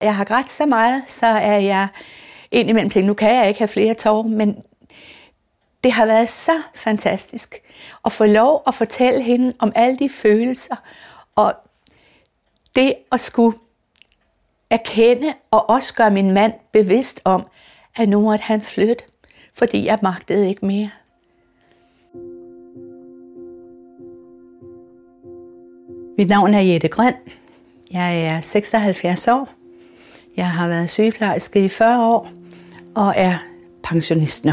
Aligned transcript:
Jeg 0.00 0.16
har 0.16 0.24
grædt 0.24 0.50
så 0.50 0.66
meget, 0.66 1.02
så 1.08 1.26
er 1.26 1.58
jeg 1.58 1.88
indimellem 2.50 2.90
tænkt, 2.90 3.06
nu 3.06 3.14
kan 3.14 3.34
jeg 3.34 3.48
ikke 3.48 3.60
have 3.60 3.68
flere 3.68 3.94
tårer, 3.94 4.22
men 4.22 4.62
det 5.84 5.92
har 5.92 6.06
været 6.06 6.28
så 6.28 6.62
fantastisk 6.74 7.62
at 8.04 8.12
få 8.12 8.24
lov 8.24 8.62
at 8.66 8.74
fortælle 8.74 9.22
hende 9.22 9.52
om 9.58 9.72
alle 9.74 9.98
de 9.98 10.08
følelser, 10.08 10.76
og 11.34 11.54
det 12.76 12.94
at 13.12 13.20
skulle 13.20 13.58
erkende 14.70 15.34
og 15.50 15.70
også 15.70 15.94
gøre 15.94 16.10
min 16.10 16.30
mand 16.30 16.52
bevidst 16.72 17.20
om, 17.24 17.46
at 17.96 18.08
nu 18.08 18.20
måtte 18.20 18.42
han 18.42 18.62
flytte, 18.62 19.04
fordi 19.54 19.84
jeg 19.84 19.98
magtede 20.02 20.48
ikke 20.48 20.66
mere. 20.66 20.90
Mit 26.18 26.28
navn 26.28 26.54
er 26.54 26.60
Jette 26.60 26.88
Grøn. 26.88 27.14
Jeg 27.92 28.26
er 28.26 28.40
76 28.40 29.28
år. 29.28 29.59
Jeg 30.36 30.50
har 30.50 30.68
været 30.68 30.90
sygeplejerske 30.90 31.64
i 31.64 31.68
40 31.68 32.06
år 32.06 32.30
og 32.94 33.12
er 33.16 33.38
pensionist 33.82 34.44
nu. 34.44 34.52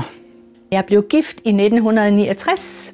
Jeg 0.72 0.86
blev 0.86 1.04
gift 1.10 1.42
i 1.44 1.50
1969 1.50 2.94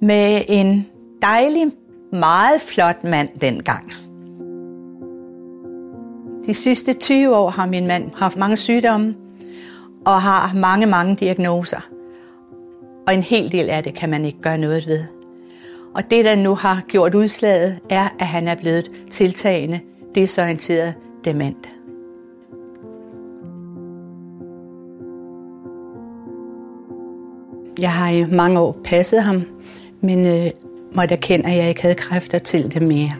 med 0.00 0.42
en 0.48 0.86
dejlig, 1.22 1.72
meget 2.12 2.60
flot 2.60 3.04
mand 3.04 3.28
dengang. 3.40 3.92
De 6.46 6.54
sidste 6.54 6.92
20 6.92 7.36
år 7.36 7.50
har 7.50 7.66
min 7.66 7.86
mand 7.86 8.10
haft 8.14 8.36
mange 8.36 8.56
sygdomme 8.56 9.14
og 10.06 10.22
har 10.22 10.54
mange, 10.54 10.86
mange 10.86 11.16
diagnoser. 11.16 11.80
Og 13.06 13.14
en 13.14 13.22
hel 13.22 13.52
del 13.52 13.70
af 13.70 13.82
det 13.82 13.94
kan 13.94 14.10
man 14.10 14.24
ikke 14.24 14.40
gøre 14.40 14.58
noget 14.58 14.86
ved. 14.86 15.04
Og 15.94 16.10
det, 16.10 16.24
der 16.24 16.36
nu 16.36 16.54
har 16.54 16.82
gjort 16.88 17.14
udslaget, 17.14 17.78
er, 17.90 18.08
at 18.18 18.26
han 18.26 18.48
er 18.48 18.54
blevet 18.54 18.88
tiltagende 19.10 19.80
desorienteret 20.14 20.94
dement. 21.24 21.68
Jeg 27.78 27.92
har 27.92 28.10
i 28.10 28.24
mange 28.24 28.60
år 28.60 28.76
passet 28.84 29.22
ham, 29.22 29.42
men 30.00 30.26
øh, 30.26 30.50
måtte 30.92 31.14
erkende, 31.14 31.46
at 31.46 31.56
jeg 31.56 31.68
ikke 31.68 31.82
havde 31.82 31.94
kræfter 31.94 32.38
til 32.38 32.74
det 32.74 32.82
mere. 32.82 33.12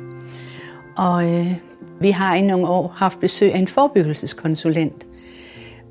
Og 0.97 1.25
øh, 1.33 1.53
vi 2.01 2.11
har 2.11 2.35
i 2.35 2.43
nogle 2.43 2.69
år 2.69 2.93
haft 2.97 3.21
besøg 3.21 3.55
af 3.55 3.59
en 3.59 3.69
forebyggelseskonsulent. 3.69 5.07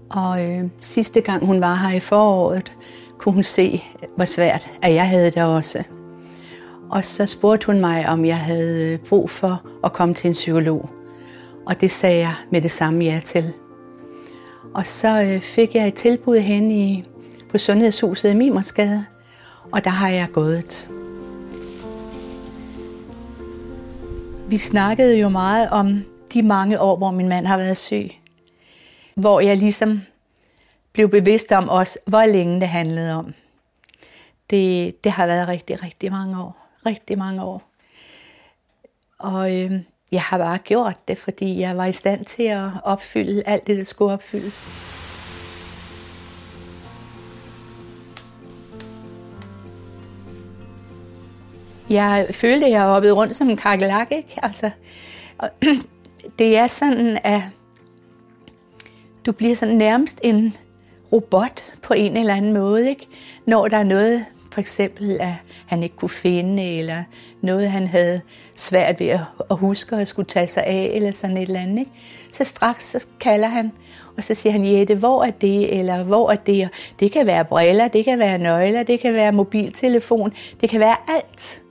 Og 0.10 0.46
øh, 0.46 0.64
sidste 0.80 1.22
gang 1.22 1.46
hun 1.46 1.62
var 1.62 1.76
her 1.76 1.96
i 1.96 2.00
foråret, 2.00 2.74
kunne 3.18 3.34
hun 3.34 3.44
se, 3.44 3.84
hvor 4.16 4.26
svært 4.26 4.68
at 4.82 4.94
jeg 4.94 5.10
havde 5.10 5.32
det 5.32 5.44
også. 5.44 5.84
Og 6.90 7.06
så 7.06 7.26
spurgte 7.26 7.66
hun 7.66 7.80
mig, 7.80 8.08
om 8.08 8.26
jeg 8.26 8.38
havde 8.38 8.94
øh, 8.94 9.00
brug 9.00 9.30
for 9.30 9.62
at 9.84 9.94
komme 9.94 10.14
til 10.14 10.28
en 10.28 10.34
psykolog. 10.34 10.90
Og 11.66 11.82
det 11.82 11.92
sagde 11.92 12.20
jeg 12.20 12.34
med 12.52 12.62
det 12.62 12.72
samme 12.72 13.04
ja 13.04 13.22
til. 13.26 13.54
Og 14.74 14.88
så 14.88 15.22
øh, 15.22 15.42
fik 15.42 15.76
jeg 15.76 15.88
et 15.88 15.94
tilbud 15.94 16.40
hen 16.40 16.72
i, 16.72 17.06
på 17.54 17.58
Sundhedshuset 17.58 18.32
i 18.32 18.34
Mimersgade, 18.34 19.06
og 19.72 19.84
der 19.84 19.90
har 19.90 20.10
jeg 20.10 20.28
gået. 20.34 20.90
Vi 24.50 24.58
snakkede 24.58 25.20
jo 25.20 25.30
meget 25.30 25.70
om 25.70 26.06
de 26.34 26.44
mange 26.44 26.80
år, 26.80 26.96
hvor 26.96 27.12
min 27.12 27.30
mand 27.30 27.46
har 27.46 27.58
været 27.58 27.78
syg. 27.78 28.12
Hvor 29.16 29.40
jeg 29.40 29.58
ligesom 29.58 30.02
blev 30.94 31.10
bevidst 31.10 31.52
om 31.52 31.70
også, 31.70 32.00
hvor 32.06 32.26
længe 32.26 32.60
det 32.60 32.68
handlede 32.68 33.14
om. 33.14 33.34
Det, 34.50 35.04
det 35.04 35.12
har 35.12 35.26
været 35.26 35.48
rigtig, 35.48 35.84
rigtig 35.84 36.12
mange 36.12 36.42
år 36.42 36.64
rigtig 36.86 37.18
mange 37.18 37.44
år. 37.44 37.64
Og 39.20 39.56
øh, 39.56 39.72
jeg 40.12 40.22
har 40.22 40.38
bare 40.38 40.58
gjort 40.58 41.08
det, 41.08 41.18
fordi 41.18 41.60
jeg 41.60 41.78
var 41.78 41.86
i 41.86 41.92
stand 41.92 42.26
til 42.26 42.44
at 42.44 42.70
opfylde 42.84 43.44
alt 43.46 43.68
det, 43.68 43.78
der 43.78 43.84
skulle 43.84 44.14
opfyldes. 44.14 44.70
Jeg 51.90 52.28
følte, 52.32 52.66
at 52.66 52.72
jeg 52.72 52.84
hoppede 52.84 53.14
rundt 53.14 53.36
som 53.36 53.50
en 53.50 53.58
kakelak, 53.58 54.08
ikke? 54.12 54.40
Altså, 54.44 54.70
og, 55.38 55.50
det 56.40 56.58
er 56.58 56.68
sådan, 56.68 57.20
at 57.24 57.42
du 59.26 59.32
bliver 59.32 59.56
sådan 59.56 59.76
nærmest 59.76 60.20
en 60.24 60.58
robot 61.12 61.64
på 61.82 61.94
en 61.94 62.18
eller 62.18 62.36
anden 62.36 62.54
måde, 62.54 62.90
ikke? 62.90 63.08
Når 63.46 63.68
der 63.68 63.78
er 63.78 63.84
noget, 63.84 64.26
for 64.52 64.62
eksempel, 64.62 65.18
at 65.22 65.34
han 65.66 65.84
ikke 65.84 65.96
kunne 65.96 66.10
finde, 66.10 66.78
eller 66.78 67.04
noget, 67.42 67.72
han 67.72 67.88
havde 67.88 68.22
svært 68.56 69.00
ved 69.00 69.08
at 69.08 69.58
huske 69.58 69.96
og 69.96 70.08
skulle 70.08 70.28
tage 70.28 70.48
sig 70.48 70.64
af, 70.64 70.92
eller 70.94 71.12
sådan 71.12 71.38
et 71.38 71.42
eller 71.42 71.60
andet. 71.60 71.80
Ikke? 71.80 71.92
Så 72.34 72.44
straks 72.44 72.92
så 72.92 73.08
kalder 73.20 73.48
han, 73.48 73.72
og 74.18 74.24
så 74.24 74.36
siger 74.36 74.54
han, 74.54 74.66
Jette, 74.66 74.96
hvor 74.96 75.24
er 75.24 75.32
det, 75.32 75.80
eller 75.80 76.04
hvor 76.04 76.32
er 76.32 76.36
det? 76.36 76.70
Det 77.00 77.12
kan 77.12 77.26
være 77.26 77.46
briller, 77.46 77.88
det 77.88 78.06
kan 78.06 78.20
være 78.20 78.38
nøgler, 78.38 78.84
det 78.84 79.00
kan 79.00 79.14
være 79.14 79.32
mobiltelefon, 79.32 80.34
det 80.62 80.70
kan 80.70 80.80
være 80.80 80.96
alt. 81.08 81.63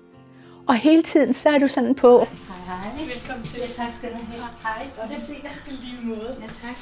Og 0.68 0.76
hele 0.76 1.02
tiden 1.02 1.32
så 1.32 1.50
er 1.50 1.58
du 1.58 1.68
sådan 1.68 1.94
på. 1.94 2.18
Hej, 2.18 2.28
hej. 2.66 3.14
Velkommen 3.14 3.46
til. 3.46 3.58
Ja, 3.60 3.66
tak 3.66 3.92
skal 3.98 4.10
du 4.10 4.16
have. 4.16 4.42
Hej, 4.62 4.86
godt 5.00 5.12
at 5.16 5.22
se 5.22 5.32
dig. 5.32 5.50
I 5.66 5.70
lige 5.70 6.06
måde. 6.06 6.36
Ja, 6.40 6.46
tak. 6.46 6.76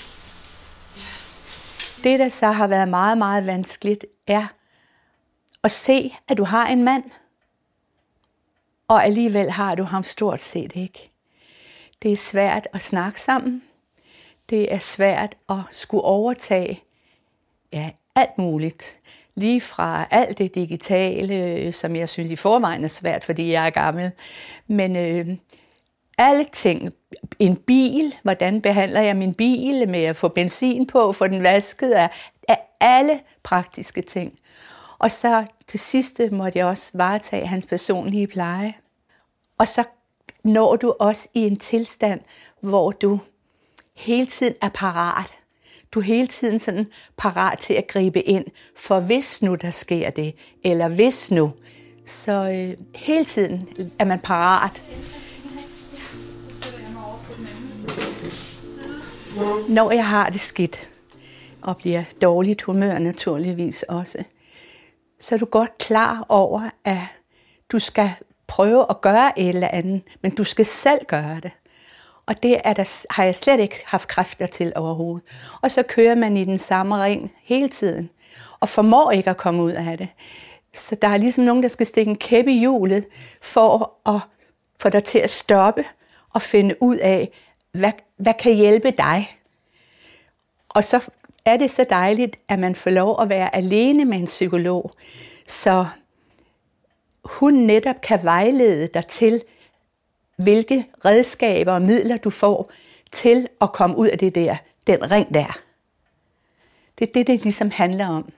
Det, 2.05 2.19
der 2.19 2.29
så 2.29 2.47
har 2.47 2.67
været 2.67 2.89
meget, 2.89 3.19
meget 3.19 3.47
vanskeligt, 3.47 4.07
er 4.27 4.47
og 5.63 5.71
se, 5.71 6.15
at 6.29 6.39
du 6.39 6.45
har 6.45 6.67
en 6.67 6.85
mand, 6.85 7.05
og 8.89 9.05
alligevel 9.05 9.51
har 9.51 9.75
du 9.75 9.83
ham 9.83 10.05
stort 10.05 10.41
set 10.41 10.73
ikke. 10.75 11.11
Det 12.03 12.12
er 12.12 12.17
svært 12.17 12.69
at 12.73 12.83
snakke 12.83 13.21
sammen. 13.21 13.62
Det 14.51 14.75
er 14.75 14.79
svært 14.79 15.37
at 15.49 15.59
skulle 15.71 16.05
overtage 16.05 16.83
ja, 17.73 17.91
alt 18.15 18.39
muligt. 18.39 18.99
Lige 19.35 19.61
fra 19.61 20.07
alt 20.11 20.39
det 20.39 20.55
digitale, 20.55 21.73
som 21.73 21.97
jeg 21.97 22.09
synes 22.09 22.31
i 22.31 22.37
forvejen 22.37 22.85
er 22.85 22.89
svært, 22.89 23.25
fordi 23.25 23.53
jeg 23.53 23.67
er 23.67 23.71
gammel. 23.71 24.11
Men 24.67 24.97
øh, 24.97 25.37
alle 26.19 26.47
ting. 26.53 26.93
En 27.39 27.57
bil, 27.57 28.15
hvordan 28.23 28.63
behandler 28.63 29.01
jeg 29.01 29.17
min 29.17 29.35
bil 29.35 29.89
med 29.89 30.05
at 30.05 30.17
få 30.17 30.29
benzin 30.29 30.87
på, 30.87 31.13
få 31.13 31.27
den 31.27 31.43
vasket, 31.43 31.93
af, 31.93 32.11
af 32.49 32.59
alle 32.81 33.21
praktiske 33.43 34.03
ting. 34.03 34.39
Og 34.99 35.11
så 35.11 35.45
til 35.67 35.81
sidste 35.81 36.31
måtte 36.31 36.59
jeg 36.59 36.67
også 36.67 36.91
varetage 36.95 37.47
hans 37.47 37.67
personlige 37.67 38.27
pleje. 38.27 38.75
Og 39.59 39.69
så 39.69 39.85
når 40.45 40.77
du 40.77 40.95
også 41.01 41.29
i 41.35 41.41
en 41.41 41.57
tilstand, 41.57 42.21
hvor 42.61 42.91
du 42.91 43.21
hele 43.97 44.27
tiden 44.27 44.55
er 44.62 44.69
parat. 44.69 45.35
Du 45.93 46.01
er 46.01 46.05
hele 46.05 46.27
tiden 46.27 46.59
sådan 46.59 46.87
parat 47.17 47.59
til 47.59 47.75
at 47.75 47.87
gribe 47.87 48.23
ind, 48.23 48.45
for 48.77 49.01
hvis 49.01 49.43
nu 49.43 49.55
der 49.55 49.71
sker 49.71 50.11
det, 50.11 50.34
eller 50.65 50.89
hvis 50.89 51.31
nu, 51.31 51.53
så 52.06 52.33
øh, 52.33 52.87
hele 52.95 53.25
tiden 53.25 53.69
er 53.99 54.05
man 54.05 54.19
parat. 54.19 54.83
Når 59.69 59.91
jeg 59.91 60.06
har 60.06 60.31
det 60.31 60.41
skidt, 60.41 60.91
og 61.62 61.77
bliver 61.77 62.05
dårligt 62.23 62.62
humør 62.62 62.99
naturligvis 62.99 63.83
også, 63.83 64.25
så 65.21 65.34
er 65.34 65.39
du 65.39 65.45
godt 65.45 65.79
klar 65.79 66.27
over, 66.29 66.71
at 66.84 66.99
du 67.73 67.79
skal 67.79 68.11
prøve 68.47 68.87
at 68.91 69.00
gøre 69.00 69.39
et 69.39 69.49
eller 69.49 69.69
andet, 69.69 70.03
men 70.23 70.34
du 70.34 70.45
skal 70.45 70.67
selv 70.67 71.05
gøre 71.06 71.41
det. 71.43 71.50
Og 72.31 72.43
det 72.43 72.61
er 72.65 72.73
der, 72.73 73.05
har 73.11 73.25
jeg 73.25 73.35
slet 73.35 73.61
ikke 73.61 73.83
haft 73.87 74.09
kræfter 74.09 74.47
til 74.47 74.73
overhovedet. 74.77 75.29
Og 75.61 75.71
så 75.71 75.83
kører 75.83 76.15
man 76.15 76.37
i 76.37 76.45
den 76.45 76.59
samme 76.59 77.03
ring 77.03 77.33
hele 77.43 77.69
tiden, 77.69 78.11
og 78.61 78.69
formår 78.69 79.11
ikke 79.11 79.31
at 79.31 79.37
komme 79.37 79.63
ud 79.63 79.73
af 79.73 79.99
det. 79.99 80.09
Så 80.75 80.95
der 81.03 81.09
er 81.09 81.17
ligesom 81.17 81.45
nogen, 81.45 81.63
der 81.63 81.69
skal 81.69 81.87
stikke 81.87 82.11
en 82.11 82.17
kæp 82.17 82.47
i 82.47 82.59
hjulet, 82.59 83.07
for 83.41 83.99
at 84.07 84.21
få 84.79 84.89
dig 84.89 85.05
til 85.05 85.19
at 85.19 85.31
stoppe 85.31 85.85
og 86.35 86.43
finde 86.43 86.83
ud 86.83 86.97
af, 86.97 87.29
hvad, 87.73 87.93
hvad 88.17 88.35
kan 88.35 88.55
hjælpe 88.55 88.91
dig. 88.91 89.37
Og 90.69 90.85
så 90.85 91.00
er 91.44 91.56
det 91.56 91.71
så 91.71 91.87
dejligt, 91.91 92.37
at 92.49 92.59
man 92.59 92.75
får 92.75 92.91
lov 92.91 93.23
at 93.23 93.29
være 93.29 93.56
alene 93.56 94.05
med 94.05 94.19
en 94.19 94.26
psykolog, 94.26 94.93
så 95.47 95.87
hun 97.25 97.55
netop 97.55 98.00
kan 98.00 98.21
vejlede 98.23 98.87
dig 98.87 99.06
til, 99.06 99.43
hvilke 100.42 100.87
redskaber 101.04 101.72
og 101.72 101.82
midler 101.82 102.16
du 102.16 102.31
får 102.31 102.70
til 103.12 103.48
at 103.60 103.72
komme 103.72 103.96
ud 103.96 104.08
af 104.08 104.19
det 104.19 104.34
der, 104.34 104.56
den 104.87 105.10
ring 105.10 105.34
der. 105.34 105.58
Det 106.98 107.08
er 107.08 107.12
det, 107.12 107.26
det 107.26 107.42
ligesom 107.42 107.70
handler 107.70 108.08
om. 108.08 108.32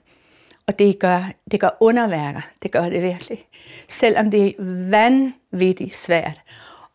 Og 0.67 0.79
det 0.79 0.99
gør, 0.99 1.25
det 1.51 1.61
gør 1.61 1.71
underværker. 1.81 2.41
Det 2.63 2.73
gør 2.73 2.89
det 2.89 3.03
virkelig. 3.03 3.47
Selvom 3.89 4.31
det 4.31 4.47
er 4.47 4.53
vanvittigt 4.91 5.97
svært. 5.97 6.41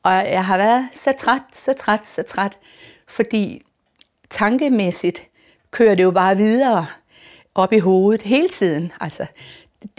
Og 0.04 0.12
jeg 0.12 0.45
har 0.45 0.57
været 0.57 0.88
så 0.95 1.13
træt, 1.19 1.42
så 1.54 1.74
træt, 1.74 2.07
så 2.07 2.24
træt, 2.24 2.57
fordi 3.07 3.62
tankemæssigt, 4.30 5.27
kører 5.71 5.95
det 5.95 6.04
jo 6.04 6.12
bare 6.12 6.38
videre 6.38 6.86
op 7.56 7.74
i 7.74 7.80
hovedet 7.80 8.21
hele 8.21 8.50
tiden. 8.50 8.92
Altså, 9.00 9.25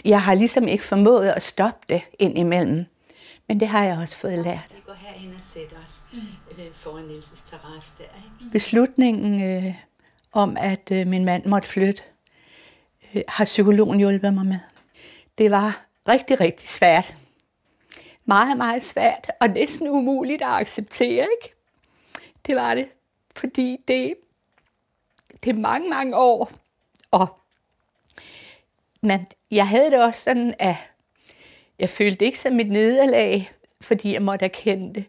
jeg 0.05 0.21
har 0.21 0.33
ligesom 0.33 0.67
ikke 0.67 0.83
formået 0.83 1.29
at 1.29 1.43
stoppe 1.43 1.85
det 1.89 2.01
ind 2.19 2.37
imellem. 2.37 2.85
Men 3.47 3.59
det 3.59 3.67
har 3.67 3.85
jeg 3.85 3.97
også 3.97 4.17
fået 4.17 4.39
lært 4.39 4.75
herind 5.19 5.35
og 5.35 5.41
sætte 5.41 5.73
os 5.73 6.03
mm. 6.13 6.19
øh, 6.57 6.73
foran 6.73 7.03
Nielses 7.03 7.41
terrasse 7.41 8.03
der. 8.03 8.03
Ikke? 8.17 8.51
Beslutningen 8.51 9.43
øh, 9.43 9.75
om, 10.31 10.57
at 10.59 10.91
øh, 10.91 11.07
min 11.07 11.25
mand 11.25 11.45
måtte 11.45 11.67
flytte, 11.67 12.03
øh, 13.13 13.21
har 13.27 13.45
psykologen 13.45 13.99
hjulpet 13.99 14.33
mig 14.33 14.45
med. 14.45 14.59
Det 15.37 15.51
var 15.51 15.85
rigtig, 16.07 16.39
rigtig 16.39 16.69
svært. 16.69 17.15
Meget, 18.25 18.57
meget 18.57 18.83
svært, 18.83 19.31
og 19.39 19.47
næsten 19.47 19.87
umuligt 19.87 20.41
at 20.41 20.47
acceptere, 20.49 21.27
ikke? 21.41 21.55
Det 22.45 22.55
var 22.55 22.73
det, 22.73 22.87
fordi 23.35 23.77
det, 23.87 24.15
det 25.43 25.49
er 25.49 25.59
mange, 25.59 25.89
mange 25.89 26.17
år, 26.17 26.51
og 27.11 27.27
men 29.01 29.27
jeg 29.51 29.67
havde 29.67 29.91
det 29.91 30.03
også 30.03 30.21
sådan, 30.21 30.55
at 30.59 30.75
jeg 31.79 31.89
følte 31.89 32.15
det 32.15 32.25
ikke 32.25 32.39
som 32.39 32.59
et 32.59 32.69
nederlag, 32.69 33.51
fordi 33.81 34.13
jeg 34.13 34.21
måtte 34.21 34.45
erkende 34.45 34.93
det. 34.93 35.05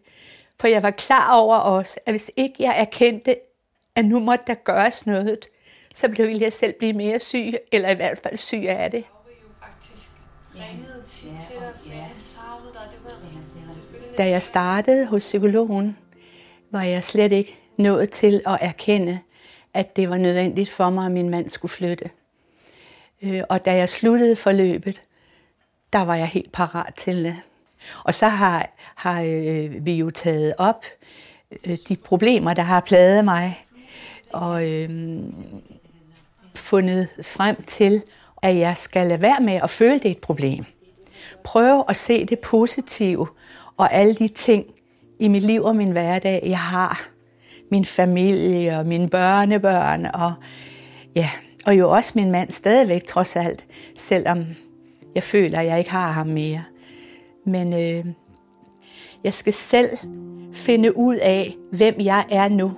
For 0.59 0.67
jeg 0.67 0.83
var 0.83 0.91
klar 0.91 1.35
over 1.39 1.55
også, 1.55 1.99
at 2.05 2.13
hvis 2.13 2.31
ikke 2.35 2.55
jeg 2.59 2.75
erkendte, 2.77 3.35
at 3.95 4.05
nu 4.05 4.19
måtte 4.19 4.45
der 4.47 4.53
gøres 4.53 5.05
noget, 5.05 5.39
så 5.95 6.07
ville 6.07 6.41
jeg 6.41 6.53
selv 6.53 6.73
blive 6.73 6.93
mere 6.93 7.19
syg, 7.19 7.53
eller 7.71 7.89
i 7.89 7.95
hvert 7.95 8.19
fald 8.23 8.37
syg 8.37 8.65
af 8.67 8.91
det. 8.91 9.03
Da 14.17 14.29
jeg 14.29 14.41
startede 14.41 15.05
hos 15.05 15.23
psykologen, 15.23 15.97
var 16.71 16.83
jeg 16.83 17.03
slet 17.03 17.31
ikke 17.31 17.59
nået 17.77 18.11
til 18.11 18.41
at 18.45 18.57
erkende, 18.61 19.19
at 19.73 19.95
det 19.95 20.09
var 20.09 20.17
nødvendigt 20.17 20.69
for 20.69 20.89
mig, 20.89 21.05
at 21.05 21.11
min 21.11 21.29
mand 21.29 21.49
skulle 21.49 21.71
flytte. 21.71 22.09
Øh, 23.21 23.41
og 23.49 23.65
da 23.65 23.75
jeg 23.75 23.89
sluttede 23.89 24.35
forløbet, 24.35 25.01
der 25.93 26.01
var 26.01 26.15
jeg 26.15 26.27
helt 26.27 26.51
parat 26.51 26.95
til 26.95 27.23
det. 27.23 27.35
Og 28.03 28.13
så 28.13 28.27
har, 28.27 28.69
har 28.95 29.21
øh, 29.21 29.85
vi 29.85 29.93
jo 29.93 30.09
taget 30.09 30.53
op 30.57 30.85
øh, 31.65 31.77
de 31.89 31.95
problemer, 31.95 32.53
der 32.53 32.61
har 32.61 32.79
plaget 32.79 33.25
mig, 33.25 33.65
og 34.33 34.69
øh, 34.69 34.89
fundet 36.55 37.07
frem 37.23 37.63
til, 37.63 38.03
at 38.41 38.57
jeg 38.57 38.77
skal 38.77 39.07
lade 39.07 39.21
være 39.21 39.39
med 39.41 39.53
at 39.53 39.69
føle, 39.69 39.93
det 39.93 40.05
er 40.05 40.11
et 40.11 40.17
problem. 40.21 40.65
Prøve 41.43 41.83
at 41.89 41.97
se 41.97 42.25
det 42.25 42.39
positive 42.39 43.27
og 43.77 43.93
alle 43.93 44.13
de 44.13 44.27
ting 44.27 44.65
i 45.19 45.27
mit 45.27 45.43
liv 45.43 45.63
og 45.63 45.75
min 45.75 45.91
hverdag, 45.91 46.41
jeg 46.45 46.59
har. 46.59 47.07
Min 47.71 47.85
familie 47.85 48.77
og 48.77 48.85
mine 48.85 49.09
børnebørn 49.09 50.05
og 50.05 50.33
ja, 51.15 51.29
og 51.65 51.77
jo 51.77 51.91
også 51.91 52.11
min 52.15 52.31
mand 52.31 52.51
stadigvæk 52.51 53.03
trods 53.03 53.35
alt, 53.35 53.65
selvom 53.97 54.45
jeg 55.15 55.23
føler, 55.23 55.59
at 55.59 55.65
jeg 55.65 55.79
ikke 55.79 55.91
har 55.91 56.11
ham 56.11 56.27
mere. 56.27 56.63
Men 57.45 57.73
øh, 57.73 58.05
jeg 59.23 59.33
skal 59.33 59.53
selv 59.53 59.89
finde 60.53 60.97
ud 60.97 61.15
af, 61.15 61.55
hvem 61.71 61.95
jeg 61.99 62.25
er 62.29 62.49
nu. 62.49 62.71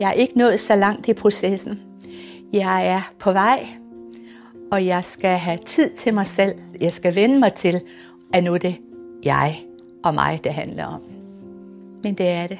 Jeg 0.00 0.08
er 0.08 0.12
ikke 0.12 0.38
nået 0.38 0.60
så 0.60 0.76
langt 0.76 1.08
i 1.08 1.12
processen. 1.12 1.82
Jeg 2.52 2.86
er 2.86 3.12
på 3.18 3.32
vej, 3.32 3.66
og 4.72 4.86
jeg 4.86 5.04
skal 5.04 5.38
have 5.38 5.58
tid 5.58 5.90
til 5.90 6.14
mig 6.14 6.26
selv. 6.26 6.54
Jeg 6.80 6.92
skal 6.92 7.14
vende 7.14 7.38
mig 7.38 7.54
til, 7.54 7.80
at 8.32 8.44
nu 8.44 8.54
er 8.54 8.58
det 8.58 8.76
jeg 9.24 9.58
og 10.04 10.14
mig, 10.14 10.40
det 10.44 10.54
handler 10.54 10.84
om. 10.84 11.00
Men 12.04 12.14
det 12.14 12.28
er 12.28 12.46
det. 12.46 12.58